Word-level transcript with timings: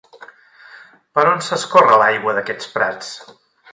Per 1.17 1.25
on 1.33 1.43
s'escorre, 1.49 1.99
l'aigua 2.05 2.35
d'aquests 2.39 2.73
prats? 2.79 3.13